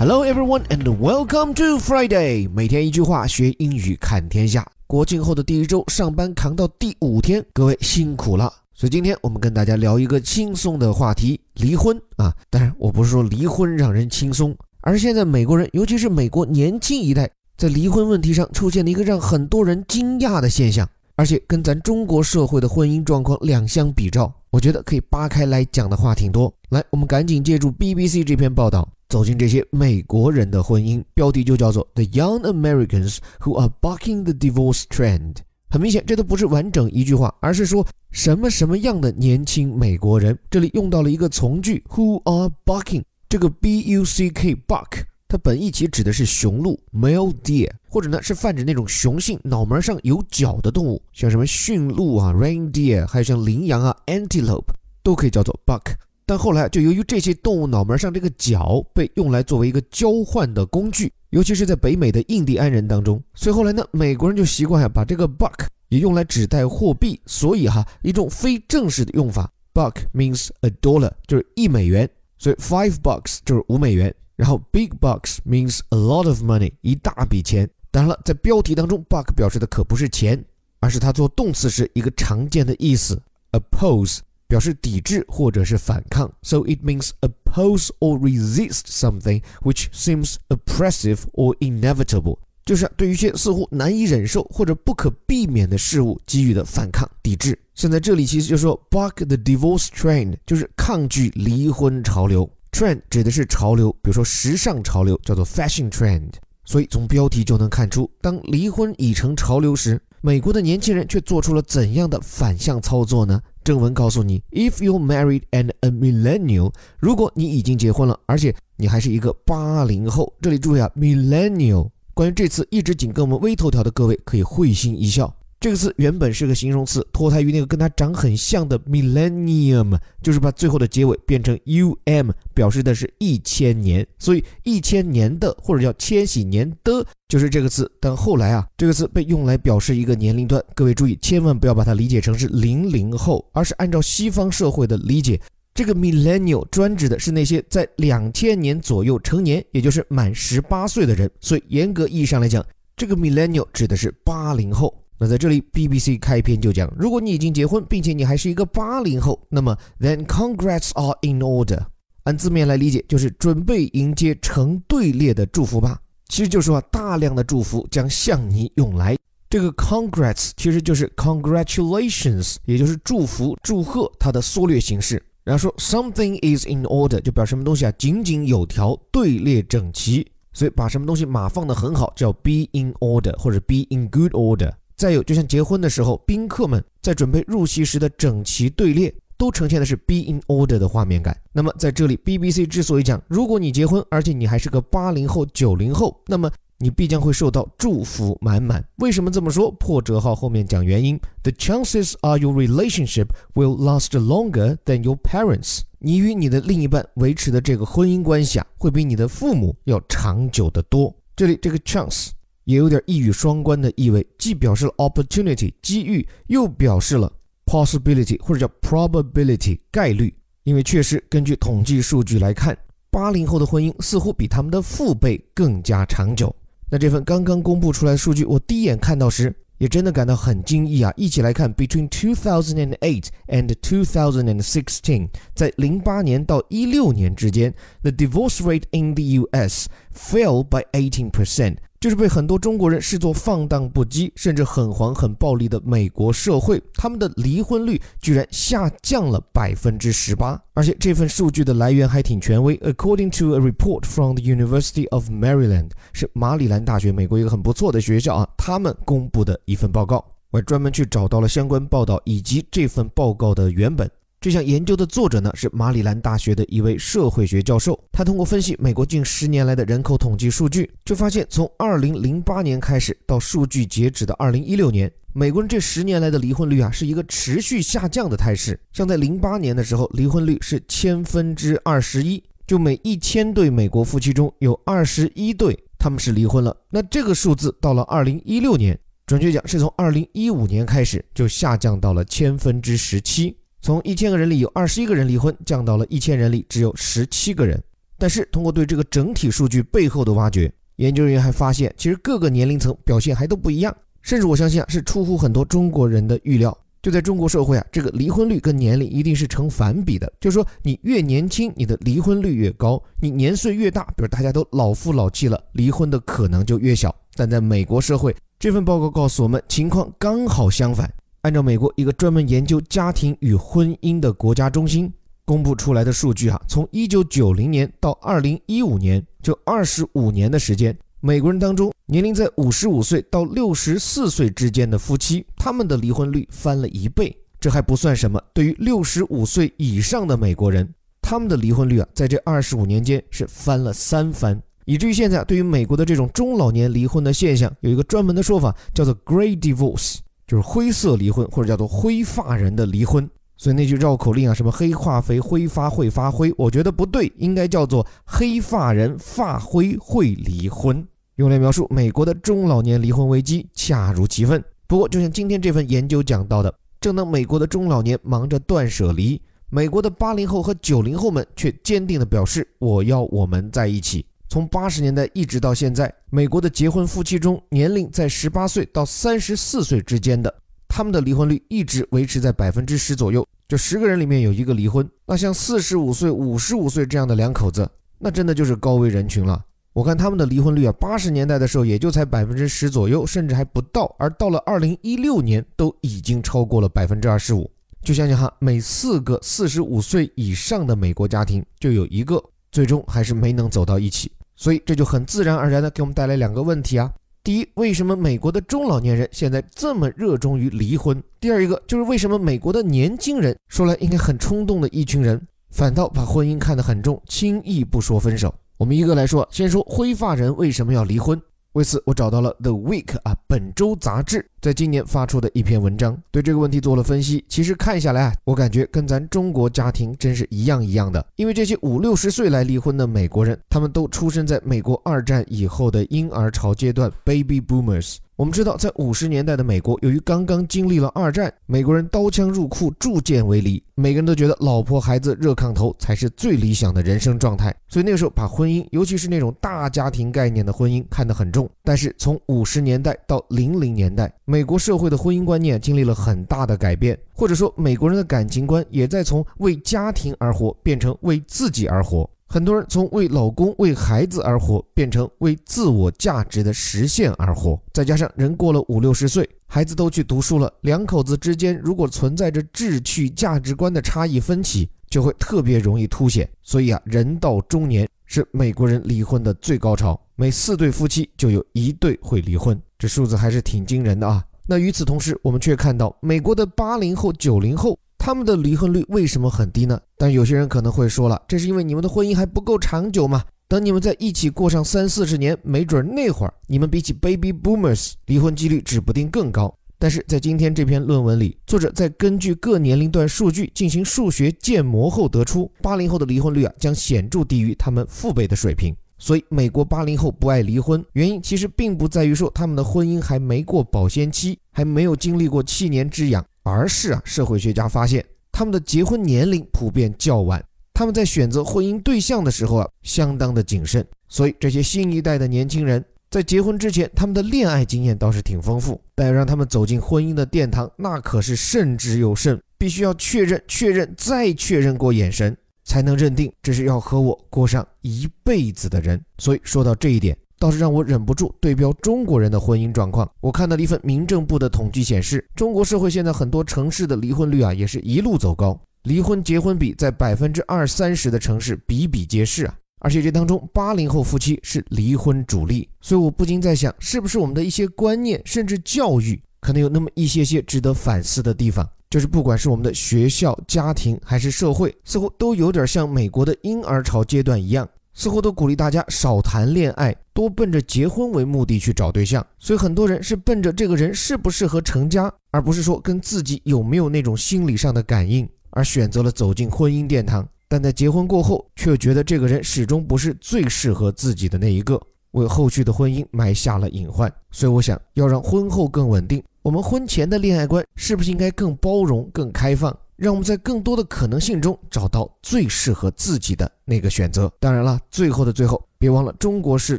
[0.00, 2.48] Hello everyone and welcome to Friday。
[2.52, 4.64] 每天一句话，学英语看天下。
[4.86, 8.48] 国庆后的第一周，上班扛到第五天，各位辛苦了。
[8.72, 12.32] 所以今天我们跟大家聊一个轻松的话题——离婚啊。
[12.48, 26.54] 当然，我不是说离婚让人轻松，而现在美国人，尤其是美国年轻一代，在离婚问题上出现了一个让很多人惊讶的现象，而且跟咱中国社会的婚姻状况两相比照，我觉得可以扒开来讲的话挺多。
[26.70, 28.88] 来，我们赶紧借助 BBC 这篇报道。
[29.08, 35.36] 走进这些美国人的婚姻，标题就叫做 "The Young Americans Who Are Bucking the Divorce Trend"。
[35.70, 40.38] 很明显，这都不是完整一句话，而是说什么什么样的年轻美国人。
[40.50, 54.68] 这里用到了一个从句 "Who are bucking"，这个 B-U-C-K buck，它本意其指的是雄鹿 male deer，或者呢是泛指那种雄性脑门上有角的动物，像什么驯鹿啊 reindeer，还有像羚羊啊 antelope，
[55.02, 55.94] 都可以叫做 buck。
[56.28, 65.54] 但后来，就由于这些动物脑门上这个角被用来作为一个交换的工具，尤其是在北美的印第安人当中，所以后来呢，美国人就习惯呀把这个 buck
[65.88, 76.70] 也用来指代货币，所以哈一种非正式的用法，buck means a dollar 就是一美元，所以 five bucks 就是五美元，然后 big bucks means a lot of money
[76.82, 77.66] 一大笔钱。
[77.90, 80.44] 当然了，在标题当中，buck 表示的可不是钱，
[80.80, 83.18] 而是它做动词时一个常见的意思
[83.52, 84.18] ，oppose。
[84.48, 97.56] 表示抵制或者是反抗，so it means oppose or resist something which seems oppressive or inevitable，就是对于一些似乎难以忍受或者不可避免的事物给予的反抗、抵制。
[97.74, 102.50] 现在这里其实就说 buck the divorce trend，就是抗拒离婚潮流。
[102.72, 106.30] trend 指的是潮流，比如说时尚潮流叫做 fashion trend。
[106.64, 113.40] 所以从标题就能看出，当离婚已成潮流时，美国的年轻人却做出了怎样的反向操作呢？
[113.68, 121.90] 正文告诉你，If you married and a millennial，如果你已经结婚了，而且你还是一个八零后，这里注意啊，millennial。
[122.14, 125.30] 关于这次一直紧跟我们微头条的各位，可以会心一笑。
[125.60, 134.06] 这个词原本是个形容词，脱胎于那个跟它长很像的 millennium，就是把最后的结尾变成 um，表示的是一千年。
[134.20, 137.90] 所以一千年的或者叫千禧年的，就是这个词。
[137.98, 140.62] 但后来啊，这个词被用来表示一个年龄段。
[140.76, 145.40] 各位注意，千万不要把它理解成是零零后，而是按照西方社会的理解，
[145.74, 151.28] 这个 millennial 专指的是那些在两千年左右成年，也就是满十八岁的人。
[151.40, 152.64] 所以严格意义上来讲，
[152.96, 154.94] 这个 millennial 指的是八零后。
[155.20, 161.80] 那在这里，BBC 开篇就讲，如果你已经结婚，并且你还是一个八零后，那么 then congrats are in order。
[162.22, 166.00] 按字面来理解，就是准备迎接成队列的祝福吧。
[166.28, 169.16] 其实就是说，大量的祝福将向你涌来。
[169.50, 175.22] 这个 congrats 其实就是 congratulations，也就是祝福、祝贺它的缩略形式。
[175.42, 180.26] 然后说 something is in order，就表示什么东西啊井井有条、队列整齐。
[180.52, 184.72] 所以把什么东西码放得很好，叫 be in order 或者 be in good order。
[184.98, 191.40] 再有，就像结婚的时候，宾客们在准备入席时的整齐队列，都呈现的是 be in order 的画面感。
[191.52, 198.84] 那么在这里，BBC 之所以讲，如果你结婚，而且你还是个八零后、九零后，那么你必将会受到祝福满满。
[198.96, 199.70] 为什么这么说？
[199.78, 201.16] 破折号后面讲原因。
[201.44, 205.82] The chances are your relationship will last longer than your parents。
[206.00, 211.14] 你与你的另一半维持的这个婚姻关系啊，会比你的父母要长久的多。
[211.36, 212.30] 这里这个 chance。
[212.68, 217.32] 也有点一语双关的意味，既表示了 opportunity 机遇，又表示了
[217.64, 220.32] possibility 或者叫 probability 概率。
[220.64, 222.76] 因为确实根据统计数据来看，
[223.10, 226.54] 八零后的婚姻似乎比他们的父辈更加长久。
[226.90, 231.10] 那这份刚刚公布出来的数据，我第一眼看到时也真的感到很惊异啊！
[231.16, 239.88] 一起来看，between two thousand and eight and two thousand and sixteen，在零八年到一六年之间，the divorce rate in the U.S.
[240.14, 241.76] fell by eighteen percent。
[242.00, 250.60] 就是被很多中国人视作放荡不羁，甚至很黄很暴力的美国社会，他们的离婚率居然下降了百分之十八。
[250.74, 260.24] 而且这份数据的来源还挺权威，According to a report from the University of Maryland，是马里兰大学，美国一个很不错的学校啊，他们公布的一份报告。
[260.50, 264.10] 我专门去找到了相关报道以及这份报告的原本。
[264.40, 267.98] 这项研究的作者呢是马里兰大学的一位社会学教授。
[268.12, 278.78] 他通过分析美国近十年来的人口统计数据，就发现从2008年开始到数据截止的2016年，美国人这十年来的离婚率啊是一个持续下降的态势。
[278.92, 286.76] 像在08年的时候，离婚率是千分之二十一，就每一千对美国夫妻中有二十一对他们是离婚了。
[286.90, 288.96] 那这个数字到了2016年，
[289.26, 293.56] 准确讲是从2015年开始就下降到了千分之十七。
[293.88, 297.82] 从一千个人里有二十一个人离婚，降到了一千人里只有十七个人。
[298.18, 306.76] 但是通过对这个整体数据背后的挖掘，研究人员还发现，其实各个年龄层表现还都不一样，甚至我相信啊，是出乎很多中国人的预料。
[307.00, 317.14] 就在中国社会啊，这个离婚率跟年龄一定是成反比的，就是说你越年轻，你的离婚率越高；你年岁越大，比如大家都老夫老妻了，离婚的可能就越小。
[317.34, 321.10] 但在美国社会，这份报告告诉我们，情况刚好相反。
[321.42, 325.12] 按照美国一个专门研究家庭与婚姻的国家中心
[325.44, 330.96] 公布出来的数据啊，从1990年到2015年，就25年的时间。
[331.20, 337.36] 美国人当中，年龄在五十五岁到六十四岁之间的夫妻，他们的离婚率翻了一倍。
[337.58, 340.88] 这还不算什么，对于六十五岁以上的美国人，
[341.20, 350.18] 他们的离婚率啊，在这二十五年间是翻了三番，以至于现在对于美国的这种中老年离婚的现象，有一个专门的说法，叫做 “gray divorce”，
[350.48, 353.28] 就是灰色离婚，或者叫做灰发人的离婚。
[353.56, 361.06] 所以那句绕口令啊，什么黑化肥挥发会发灰，我觉得不对，应该叫做黑发人发灰会离婚，
[361.36, 364.62] 用来描述美国的中老年离婚危机，恰如其分。
[364.86, 380.52] 不过，就像今天这份研究讲到的，正当美国的中老年忙着断舍离，美国的八零后和九零后们却坚定地表示：“我要我们在一起。”从八十年代一直到现在，美国的结婚夫妻中，年龄在十八岁到三十四岁之间的。
[380.88, 385.06] 他们的离婚率一直维持在百分之十左右，就十个人里面有一个离婚。
[385.26, 389.62] 那像四十五岁、五十五岁这样的两口子，那真的就是高危人群了。
[389.92, 394.16] 我看他们的离婚率啊，八十年代的时候也就才百分之十左右，甚至还不到。
[394.18, 397.70] 而到了二零一六年，都已经超过了百分之二十五。
[398.02, 402.42] 就想想哈，每四个四十五岁以上的美国家庭，就有一个
[402.72, 404.32] 最终还是没能走到一起。
[404.58, 407.10] 所以这就很自然而然的给我们带来两个问题啊。
[407.44, 411.22] 第一，为什么美国的中老年人现在这么热衷于离婚？
[411.40, 415.40] 第二一个就是为什么美国的年轻人说来应该很冲动的一群人，
[415.70, 418.52] 反倒把婚姻看得很重，轻易不说分手。
[418.76, 421.40] 我们一个来说，先说灰发人为什么要离婚。
[421.78, 427.44] 为此，我找到了《The Week》啊，本周杂志在今年发出的一篇文章，对这个问题做了分析。
[427.48, 431.24] 其实看下来啊，我感觉跟咱中国家庭真是一样一样的。
[431.36, 438.16] 因为这些五六十岁来离婚的美国人，他们都出生在美国二战以后的婴儿潮阶段 （Baby Boomers）。
[438.38, 451.68] 我们知道，在五十年代的美国，由于刚刚经历了二战，美国人刀枪入库，铸剑为犁，每个人都觉得老婆孩子热炕头才是最理想的人生状态，所以那个时候把婚姻，尤其是那种大家庭概念的婚姻看得很重。
[451.82, 462.30] 但是从五十年代到零零年代，美国社会的婚姻观念经历了很大的改变，或者说美国人的感情观也在从为家庭而活变成为自己而活。
[462.50, 467.78] 很多人从为老公、为孩子而活，变成为自我价值的实现而活。
[467.92, 476.48] 再加上人过了五六十岁，孩子都去读书了，两口子之间如果存在着志趣、价值观的差异分歧，就会特别容易凸显。
[476.62, 484.42] 所以啊，人到中年是美国人离婚的最高潮，每四对夫妻就有一对会离婚，这数字还是挺惊人的啊。
[484.66, 487.98] 那与此同时，我们却看到美国的八零后、九零后。
[488.28, 489.98] 他们的离婚率为什么很低呢？
[490.18, 493.42] 但有些人可能会说了，这是因为你们的婚姻还不够长久嘛。
[493.66, 499.74] 等你们在一起过上三四十年，没准那会儿你们比起 Baby Boomers 离婚几率指不定更高。
[499.98, 508.94] 但是在今天这篇论文里，作者在根据各年龄段数据进行数学建模后得出，八零后的离婚率啊将显著低于他们父辈的水平。
[509.16, 516.44] 所以美国八零后不爱离婚，原因其实并不在于说他们的婚姻还没过保鲜期，还没有经历过七年之痒。
[516.68, 524.06] 而是啊，社会学家发现他们的结婚年龄普遍较晚，他们在选择婚姻对象的时候啊，相当的谨慎。
[524.28, 539.18] 所以这些新一代的年轻人在结婚之前，他们的恋爱经验倒是挺丰富，但要让他们走进婚姻的殿堂，那可是慎之又慎，必须要确认、确认再确认过眼神，才能认定这是要和我过上一辈子的人。
[539.38, 540.36] 所以说到这一点。
[540.58, 543.30] 倒是让我忍不住对标中国人的婚姻状况。
[543.40, 552.74] 我看到了一份民政部的统计显示，中国社会现在很多城市的离婚率啊，也是一路走高，离婚结婚比在百分之二三十的城市比比皆是啊。
[553.00, 561.88] 而且这当中，八零后夫妻是离婚主力，所以我不禁在想，是不是我们的一些观念甚至教育，可能有那么一些些值得反思的地方？
[562.10, 567.88] 就是不管是我们的学校、家庭还是社会，似乎都有点像美国的婴儿潮阶段一样。
[568.18, 572.44] 似乎都鼓励大家少谈恋爱，多奔着结婚为目的去找对象。
[572.58, 580.44] 所以很多人是奔着这个人适不适合成家，而不是说跟自己有没有那种心理上的感应，而选择了走进婚姻殿堂。
[580.66, 587.32] 但在结婚过后，却觉得这个人始终不是最适合自己的那一个，为后续的婚姻埋下了隐患。
[587.52, 592.98] 所以我想要让婚后更稳定，我们婚前的恋爱观是不是应该更包容、更开放？
[593.18, 597.52] 让我们在更多的可能性中找到最适合自己的那个选择。
[597.58, 599.98] 当然了，最后的最后，别忘了中国式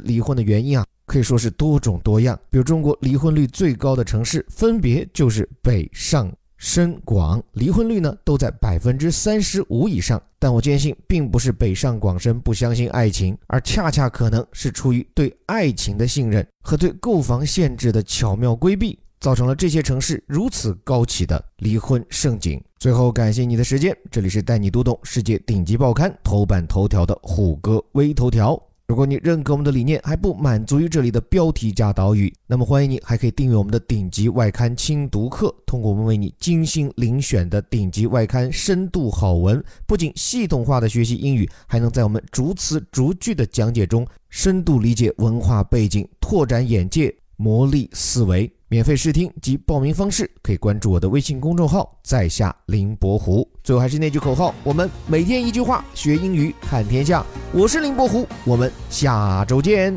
[0.00, 2.38] 离婚的原因啊，可以说是多种多样。
[2.48, 6.32] 比如中国离婚率最高的城市，分别就是北上。
[6.62, 22.60] 深广离婚率呢都在百分之三十五以上，但我坚信并不是北上广深不相信爱情，而恰恰可能是出于对爱情的信任和对购房限制的巧妙规避，造成了这些城市如此高企的离婚盛景。
[22.78, 28.60] 最后感谢你的时间，这里是带你读懂世界顶级报刊头版头条的虎哥微头条。
[28.88, 35.54] 如果你认可我们的理念，还不满足于这里的标题加导语，那么欢迎你还可以订阅我们的顶级外刊精读课。
[35.64, 48.50] 通过我们为你精心遴选的顶级外刊深度好文，不仅系统化的学习英语，还能在我们逐词逐句的讲解中深度理解文化背景，拓展眼界，磨砺思维。
[48.69, 53.47] 免费试听及报名方式，可以关注我的微信公众号“在下林伯虎”。
[53.63, 57.25] 最后还是那句口号：我们每天一句话，学英语看天下。
[57.53, 59.95] 我是林伯虎，我们下周见。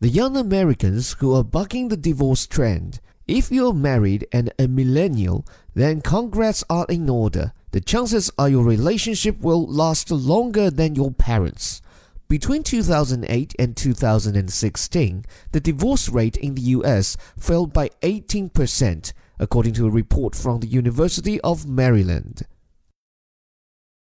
[0.00, 2.94] The young Americans who are bucking the divorce trend.
[3.26, 5.44] If you're married and a millennial,
[5.74, 7.52] then congrats are in order.
[7.70, 11.80] The chances are your relationship will last longer than your parents'.
[12.29, 19.87] Between 2008 and 2016, the divorce rate in the US fell by 18%, according to
[19.87, 22.45] a report from the University of Maryland.